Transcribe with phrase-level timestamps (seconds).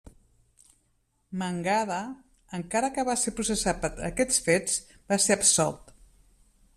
[1.41, 1.99] Mangada,
[2.59, 4.81] encara que va ser processat per aquests fets,
[5.13, 5.95] va ser absolt.